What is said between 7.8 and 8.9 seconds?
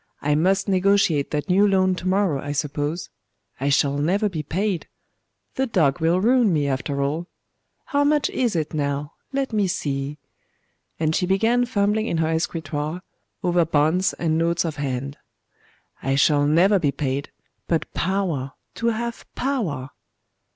How much is it,